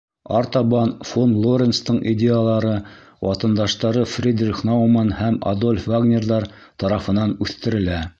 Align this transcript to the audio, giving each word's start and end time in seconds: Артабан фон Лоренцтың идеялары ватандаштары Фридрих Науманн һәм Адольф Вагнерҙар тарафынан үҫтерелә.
Артабан 0.35 0.91
фон 1.07 1.33
Лоренцтың 1.41 1.99
идеялары 2.11 2.71
ватандаштары 3.27 4.05
Фридрих 4.13 4.63
Науманн 4.69 5.13
һәм 5.19 5.37
Адольф 5.53 5.85
Вагнерҙар 5.93 6.49
тарафынан 6.85 7.37
үҫтерелә. 7.47 8.01